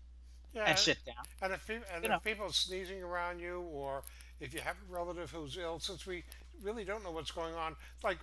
Yeah, 0.55 0.66
and 0.66 0.78
sit 0.78 1.05
down. 1.05 1.26
And 1.43 1.52
if, 1.52 1.69
and 1.69 2.05
if 2.05 2.12
know. 2.12 2.21
people 2.25 2.50
sneezing 2.52 3.02
around 3.02 3.40
you, 3.40 3.61
or 3.73 4.02
if 4.40 4.55
you 4.55 4.61
have 4.61 4.76
a 4.76 4.93
relative 4.95 5.31
who's 5.31 5.57
ill, 5.57 5.78
since 5.81 6.07
we 6.07 6.25
really 6.62 6.85
don't 6.85 7.05
know 7.05 7.11
what's 7.11 7.31
going 7.31 7.55
on, 7.55 7.76
like 8.02 8.19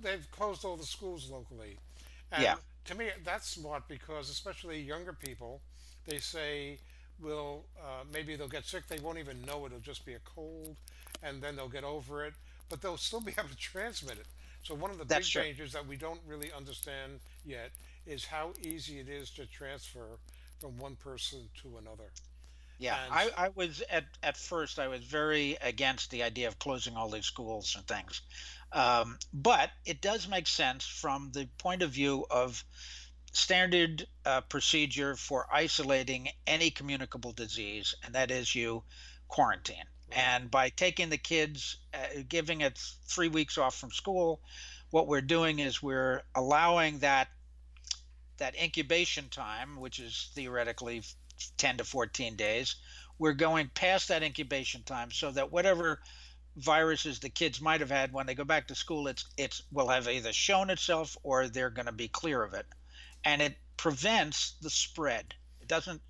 they've 0.00 0.26
closed 0.32 0.64
all 0.64 0.76
the 0.76 0.84
schools 0.86 1.30
locally. 1.30 1.78
And 2.32 2.56
Yeah. 2.56 2.56
to 2.86 2.94
me, 2.94 3.10
that's 3.24 3.48
smart 3.48 3.88
because 3.88 4.30
especially 4.30 4.80
younger 4.80 5.12
people, 5.12 5.60
they 6.06 6.18
say, 6.18 6.78
will 7.20 7.64
uh, 7.80 8.04
maybe 8.12 8.36
they'll 8.36 8.48
get 8.48 8.64
sick. 8.64 8.86
They 8.88 8.98
won't 8.98 9.18
even 9.18 9.42
know 9.44 9.64
it. 9.64 9.68
It'll 9.68 9.80
just 9.80 10.04
be 10.04 10.14
a 10.14 10.20
cold, 10.20 10.76
and 11.22 11.42
then 11.42 11.56
they'll 11.56 11.68
get 11.68 11.84
over 11.84 12.24
it. 12.24 12.34
But 12.68 12.82
they'll 12.82 12.96
still 12.96 13.20
be 13.20 13.32
able 13.38 13.48
to 13.48 13.56
transmit 13.56 14.18
it. 14.18 14.26
So 14.62 14.74
one 14.74 14.90
of 14.90 14.98
the 14.98 15.04
That's 15.08 15.28
big 15.28 15.28
true. 15.28 15.44
dangers 15.44 15.72
that 15.72 15.86
we 15.86 15.96
don't 15.96 16.20
really 16.26 16.52
understand 16.52 17.20
yet 17.44 17.70
is 18.06 18.24
how 18.24 18.52
easy 18.62 18.98
it 18.98 19.08
is 19.08 19.30
to 19.30 19.46
transfer 19.46 20.18
from 20.60 20.76
one 20.78 20.96
person 20.96 21.48
to 21.62 21.78
another. 21.78 22.10
Yeah, 22.78 22.96
And- 23.04 23.12
I, 23.12 23.46
I 23.46 23.48
was 23.54 23.82
at 23.90 24.04
at 24.22 24.36
first 24.36 24.78
I 24.78 24.88
was 24.88 25.02
very 25.02 25.56
against 25.62 26.10
the 26.10 26.22
idea 26.22 26.48
of 26.48 26.58
closing 26.58 26.96
all 26.96 27.08
these 27.08 27.24
schools 27.24 27.74
and 27.76 27.86
things, 27.86 28.20
um, 28.72 29.18
but 29.32 29.70
it 29.84 30.00
does 30.02 30.28
make 30.28 30.46
sense 30.46 30.86
from 30.86 31.30
the 31.32 31.48
point 31.58 31.82
of 31.82 31.90
view 31.90 32.26
of 32.30 32.62
standard 33.32 34.06
uh, 34.24 34.40
procedure 34.42 35.16
for 35.16 35.46
isolating 35.52 36.28
any 36.46 36.70
communicable 36.70 37.32
disease, 37.32 37.94
and 38.04 38.14
that 38.14 38.30
is 38.30 38.54
you 38.54 38.82
quarantine. 39.28 39.84
Right. 40.10 40.18
And 40.18 40.50
by 40.50 40.68
taking 40.68 41.08
the 41.08 41.18
kids, 41.18 41.78
uh, 41.94 42.22
giving 42.28 42.60
it 42.60 42.78
three 43.06 43.28
weeks 43.28 43.58
off 43.58 43.74
from 43.74 43.90
school, 43.90 44.40
what 44.90 45.06
we're 45.06 45.20
doing 45.20 45.58
is 45.58 45.82
we're 45.82 46.22
allowing 46.34 47.00
that 47.00 47.28
that 48.38 48.56
incubation 48.60 49.28
time, 49.28 49.76
which 49.76 49.98
is 49.98 50.30
theoretically 50.34 51.02
10 51.58 51.78
to 51.78 51.84
14 51.84 52.36
days, 52.36 52.76
we're 53.18 53.32
going 53.32 53.68
past 53.74 54.08
that 54.08 54.22
incubation 54.22 54.82
time 54.82 55.10
so 55.10 55.30
that 55.30 55.52
whatever 55.52 56.00
viruses 56.56 57.18
the 57.20 57.28
kids 57.28 57.60
might 57.60 57.80
have 57.80 57.90
had 57.90 58.12
when 58.12 58.26
they 58.26 58.34
go 58.34 58.44
back 58.44 58.68
to 58.68 58.74
school, 58.74 59.08
it's 59.08 59.26
it's 59.36 59.62
will 59.70 59.88
have 59.88 60.08
either 60.08 60.32
shown 60.32 60.70
itself 60.70 61.16
or 61.22 61.48
they're 61.48 61.70
going 61.70 61.86
to 61.86 61.92
be 61.92 62.08
clear 62.08 62.42
of 62.42 62.54
it, 62.54 62.66
and 63.24 63.42
it 63.42 63.56
prevents 63.76 64.52
the 64.62 64.70
spread. 64.70 65.34
It 65.60 65.68
doesn't 65.68 66.00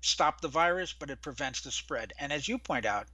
stop 0.00 0.40
the 0.40 0.48
virus, 0.48 0.92
but 0.92 1.10
it 1.10 1.22
prevents 1.22 1.60
the 1.60 1.70
spread. 1.70 2.12
And 2.18 2.32
as 2.32 2.48
you 2.48 2.58
point 2.58 2.86
out, 2.86 3.06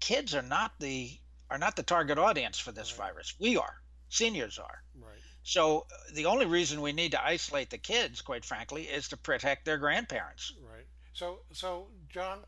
kids 0.00 0.34
are 0.34 0.42
not 0.42 0.78
the 0.80 1.16
are 1.50 1.58
not 1.58 1.76
the 1.76 1.82
target 1.82 2.18
audience 2.18 2.58
for 2.58 2.72
this 2.72 2.92
Right. 2.92 3.08
virus. 3.12 3.34
We 3.38 3.56
are. 3.56 3.80
Seniors 4.10 4.58
are. 4.58 4.82
Right. 4.94 5.17
So 5.48 5.86
uh, 5.90 5.96
the 6.12 6.26
only 6.26 6.44
reason 6.44 6.82
we 6.82 6.92
need 6.92 7.12
to 7.12 7.24
isolate 7.24 7.70
the 7.70 7.78
kids, 7.78 8.20
quite 8.20 8.44
frankly, 8.44 8.82
is 8.82 9.08
to 9.08 9.16
protect 9.16 9.64
their 9.64 9.78
grandparents. 9.78 10.52
Right. 10.62 10.84
So, 11.14 11.38
so 11.52 11.86
John, 12.10 12.40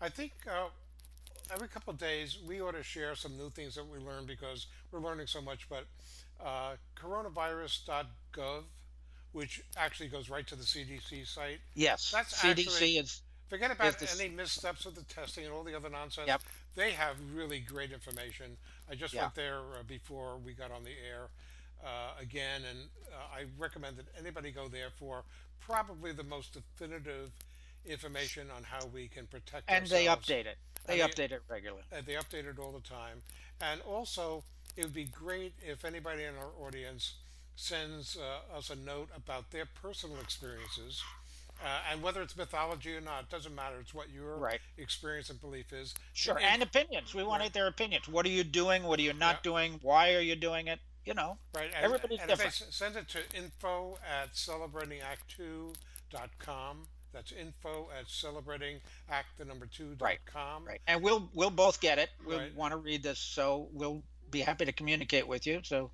I 0.00 0.08
think 0.08 0.32
uh, 0.50 0.68
every 1.52 1.68
couple 1.68 1.92
of 1.92 1.98
days 1.98 2.38
we 2.48 2.62
ought 2.62 2.72
to 2.72 2.82
share 2.82 3.14
some 3.14 3.36
new 3.36 3.50
things 3.50 3.74
that 3.74 3.86
we 3.86 3.98
learn 3.98 4.24
because 4.24 4.68
we're 4.90 5.00
learning 5.00 5.26
so 5.26 5.42
much. 5.42 5.68
But 5.68 5.84
uh, 6.42 6.76
coronavirus.gov, 6.98 8.62
which 9.32 9.62
actually 9.76 10.08
goes 10.08 10.30
right 10.30 10.46
to 10.46 10.56
the 10.56 10.64
CDC 10.64 11.26
site. 11.26 11.58
Yes, 11.74 12.10
That's 12.10 12.42
CDC 12.42 12.66
actually- 12.68 12.96
is 12.96 13.20
Forget 13.48 13.70
about 13.70 13.96
the 14.00 14.10
any 14.18 14.28
missteps 14.28 14.86
with 14.86 14.96
the 14.96 15.04
testing 15.04 15.44
and 15.44 15.52
all 15.52 15.62
the 15.62 15.76
other 15.76 15.88
nonsense. 15.88 16.26
Yep. 16.26 16.40
They 16.74 16.90
have 16.92 17.14
really 17.32 17.60
great 17.60 17.92
information. 17.92 18.56
I 18.90 18.96
just 18.96 19.14
went 19.14 19.36
there 19.36 19.58
uh, 19.58 19.84
before 19.86 20.38
we 20.44 20.52
got 20.52 20.72
on 20.72 20.82
the 20.82 20.90
air 20.90 21.28
uh, 21.86 22.20
again, 22.20 22.62
and 22.68 22.78
uh, 23.12 23.36
I 23.38 23.44
recommend 23.58 23.96
that 23.98 24.06
anybody 24.18 24.50
go 24.50 24.68
there 24.68 24.88
for 24.98 25.22
probably 25.60 26.12
the 26.12 26.24
most 26.24 26.52
definitive 26.52 27.30
information 27.86 28.48
on 28.56 28.64
how 28.64 28.86
we 28.86 29.08
can 29.08 29.26
protect 29.26 29.64
and 29.70 29.86
they 29.86 30.08
ourselves. 30.08 30.26
update 30.28 30.46
it. 30.46 30.58
They 30.86 30.98
update 30.98 31.32
it 31.32 31.42
regularly. 31.48 31.82
Uh, 31.92 32.00
they 32.04 32.14
update 32.14 32.46
it 32.48 32.58
all 32.58 32.72
the 32.72 32.80
time. 32.88 33.22
And 33.60 33.80
also, 33.82 34.42
it 34.76 34.82
would 34.84 34.94
be 34.94 35.04
great 35.04 35.54
if 35.66 35.84
anybody 35.84 36.24
in 36.24 36.34
our 36.36 36.66
audience 36.66 37.14
sends 37.56 38.16
uh, 38.16 38.56
us 38.56 38.70
a 38.70 38.76
note 38.76 39.08
about 39.16 39.50
their 39.50 39.66
personal 39.82 40.16
experiences. 40.20 41.02
Uh, 41.64 41.68
and 41.90 42.02
whether 42.02 42.20
it's 42.20 42.36
mythology 42.36 42.94
or 42.94 43.00
not, 43.00 43.22
it 43.22 43.30
doesn't 43.30 43.54
matter. 43.54 43.76
It's 43.80 43.94
what 43.94 44.10
your 44.10 44.36
Right. 44.36 44.60
experience 44.76 45.30
and 45.30 45.40
belief 45.40 45.72
is. 45.72 45.94
Sure, 46.12 46.36
And- 46.36 46.44
and 46.44 46.62
opinions. 46.62 47.14
We 47.14 47.22
want 47.22 47.50
their 47.54 47.66
opinions. 47.66 48.08
What 48.08 48.26
are 48.26 48.30
you 48.30 48.44
doing? 48.44 48.82
What 48.82 48.98
are 48.98 49.02
you 49.02 49.14
not 49.14 49.42
doing? 49.42 49.78
Why 49.82 50.14
are 50.14 50.20
you 50.20 50.36
doing 50.36 50.66
it? 50.68 50.80
You 51.06 51.14
know, 51.14 51.38
Right. 51.54 51.70
And, 51.74 51.84
Everybody's 51.84 52.20
and 52.20 52.30
if 52.30 52.38
different. 52.38 52.62
s- 52.68 52.74
send 52.74 52.96
it 52.96 53.08
to 53.10 53.20
info 53.36 53.98
at 54.04 54.34
celebratingact2.com. 54.34 56.86
That's 57.12 57.32
info 57.32 57.88
at 57.98 58.06
celebratingact 58.06 58.80
the 59.38 59.44
number 59.46 59.66
two 59.66 59.94
dot 59.94 60.02
Right, 60.06 60.20
com. 60.26 60.64
right? 60.66 60.80
And 60.86 61.02
we'll 61.02 61.30
we'll 61.32 61.48
both 61.50 61.80
get 61.80 61.98
it. 61.98 62.10
We'll 62.26 62.40
Right. 62.40 62.54
want 62.54 62.72
to 62.72 62.76
read 62.76 63.02
this, 63.02 63.18
so 63.18 63.68
we'll 63.72 64.02
be 64.30 64.40
happy 64.40 64.66
to 64.66 64.72
communicate 64.72 65.26
with 65.26 65.46
you. 65.46 65.62
So, 65.64 65.90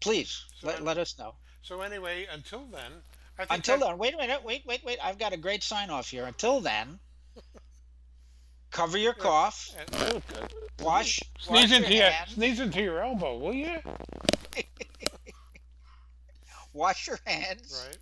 please 0.00 0.44
So 0.60 0.68
let, 0.68 0.82
let 0.82 0.96
us 0.98 1.18
know. 1.18 1.34
So 1.62 1.82
anyway, 1.82 2.24
until 2.26 2.64
then, 2.66 3.02
I 3.36 3.44
think 3.46 3.58
Until 3.58 3.78
then, 3.78 3.98
wait 3.98 4.14
a 4.14 4.16
minute, 4.16 4.44
wait, 4.44 4.64
wait, 4.64 4.84
wait. 4.84 4.98
I've 5.02 5.18
got 5.18 5.32
a 5.32 5.36
great 5.36 5.62
sign 5.64 5.90
off 5.90 6.08
here. 6.10 6.24
Until 6.26 6.60
then, 6.60 7.00
cover 8.74 8.98
your 8.98 9.14
cough, 9.14 9.70
wash, 10.82 11.22
Sneeze 11.38 11.70
wash 11.70 11.72
into 11.72 11.94
your 11.94 12.10
hands, 12.10 12.32
sneeze 12.32 12.60
into 12.60 12.82
your 12.82 13.00
elbow, 13.00 13.38
will 13.38 13.54
you? 13.54 13.70
wash 16.74 17.06
your 17.06 17.20
hands, 17.24 17.86
right. 17.86 17.98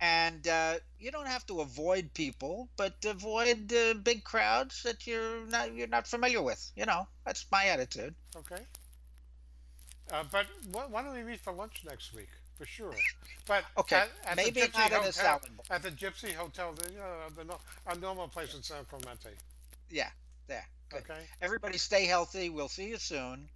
and 0.00 0.48
uh, 0.48 0.74
you 0.98 1.10
don't 1.10 1.28
have 1.28 1.46
to 1.46 1.60
avoid 1.60 2.12
people, 2.14 2.68
but 2.76 2.94
avoid 3.04 3.70
uh, 3.72 3.94
big 4.02 4.24
crowds 4.24 4.82
that 4.82 5.06
you're 5.06 5.46
not 5.46 5.74
you're 5.74 5.86
not 5.86 6.06
familiar 6.06 6.42
with. 6.42 6.72
You 6.74 6.86
know, 6.86 7.06
that's 7.26 7.44
my 7.52 7.66
attitude. 7.66 8.14
Okay. 8.34 8.62
Uh, 10.10 10.24
but 10.32 10.46
why, 10.72 11.02
don't 11.02 11.14
we 11.14 11.22
meet 11.22 11.40
for 11.40 11.52
lunch 11.52 11.82
next 11.86 12.14
week? 12.14 12.30
For 12.56 12.64
sure. 12.64 12.94
But 13.46 13.62
Okay, 13.76 13.96
at, 13.96 14.08
at 14.24 14.36
the 14.36 14.42
maybe 14.42 14.60
Gypsy 14.62 14.78
not 14.78 14.92
at 14.92 15.00
a 15.00 15.04
Hotel. 15.04 15.40
At 15.70 15.82
the 15.82 15.90
Gypsy 15.90 16.32
Hotel, 16.32 16.72
the, 16.72 16.90
you 16.90 16.96
know, 16.96 17.28
the, 17.36 17.44
no- 17.44 17.60
our 17.86 17.94
normal 17.96 18.26
place 18.26 18.54
in 18.54 18.62
San 18.62 18.86
Clemente. 18.86 19.36
Yeah, 19.90 20.08
there. 20.46 20.66
Good. 20.90 21.02
Okay. 21.02 21.20
Everybody, 21.40 21.78
stay 21.78 22.04
healthy. 22.06 22.50
We'll 22.50 22.68
see 22.68 22.88
you 22.88 22.98
soon. 22.98 23.48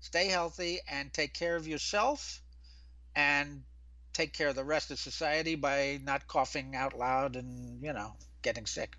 stay 0.00 0.28
healthy, 0.28 0.80
and 0.88 1.12
take 1.12 1.34
care 1.34 1.56
of 1.56 1.66
yourself 1.66 2.40
and 3.14 3.62
take 4.12 4.32
care 4.32 4.48
of 4.48 4.54
the 4.54 4.64
rest 4.64 4.90
of 4.90 4.98
society 4.98 5.54
by 5.56 6.00
not 6.04 6.26
coughing 6.26 6.74
out 6.74 6.96
loud 6.98 7.36
and, 7.36 7.82
you 7.82 7.92
know, 7.92 8.12
getting 8.42 8.66
sick. 8.66 8.94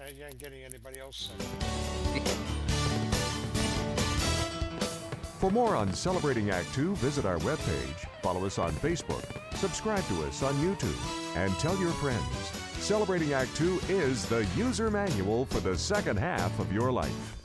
Uh, 0.00 0.04
you 0.16 0.24
ain't 0.24 0.38
getting 0.38 0.62
anybody 0.62 1.00
else 1.00 1.30
sick. 1.30 1.46
For 5.38 5.50
more 5.50 5.74
on 5.74 5.92
Celebrating 5.92 6.50
Act 6.50 6.72
Two, 6.72 6.94
visit 6.96 7.24
our 7.24 7.38
webpage, 7.38 8.06
follow 8.22 8.46
us 8.46 8.58
on 8.58 8.70
Facebook, 8.74 9.24
subscribe 9.56 10.06
to 10.06 10.24
us 10.24 10.42
on 10.42 10.54
YouTube, 10.54 11.36
and 11.36 11.52
tell 11.58 11.76
your 11.78 11.90
friends. 11.90 12.71
Celebrating 12.82 13.32
Act 13.32 13.54
Two 13.54 13.78
is 13.88 14.26
the 14.26 14.44
user 14.56 14.90
manual 14.90 15.44
for 15.46 15.60
the 15.60 15.78
second 15.78 16.18
half 16.18 16.58
of 16.58 16.72
your 16.72 16.90
life. 16.90 17.41